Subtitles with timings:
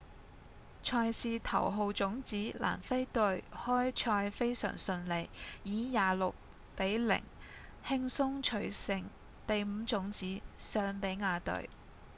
[0.81, 5.29] 賽事頭號種子南非隊開賽非常順利
[5.63, 6.33] 以26
[6.75, 7.21] 比0
[7.85, 9.03] 輕鬆取勝
[9.45, 11.69] 第五種子尚比亞隊